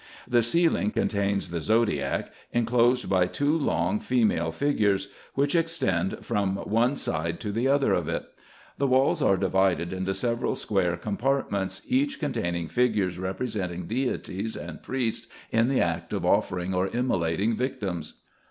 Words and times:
The 0.27 0.41
ceiling 0.41 0.89
contains 0.89 1.51
the 1.51 1.61
zodiac, 1.61 2.33
in 2.51 2.65
closed 2.65 3.07
by 3.07 3.27
two 3.27 3.55
long 3.55 3.99
female 3.99 4.51
figures, 4.51 5.09
which 5.35 5.53
extend 5.53 6.25
from 6.25 6.55
one 6.55 6.95
side 6.95 7.39
to 7.41 7.49
IN 7.49 7.51
EGYPT, 7.51 7.55
NUBIA, 7.55 7.55
&c. 7.55 7.55
35 7.55 7.55
the 7.55 7.67
other 7.67 7.93
of 7.93 8.09
it, 8.09 8.25
The 8.79 8.87
walls 8.87 9.21
are 9.21 9.37
divided 9.37 9.93
into 9.93 10.15
several 10.15 10.55
square 10.55 10.97
com 10.97 11.17
partments, 11.17 11.83
each 11.87 12.19
containing 12.19 12.67
figures 12.67 13.19
representing 13.19 13.85
deities, 13.85 14.55
and 14.55 14.81
priests 14.81 15.27
in 15.51 15.67
the 15.69 15.81
act 15.81 16.13
of 16.13 16.25
offering 16.25 16.73
or 16.73 16.87
immolating 16.87 17.55
victims. 17.55 18.15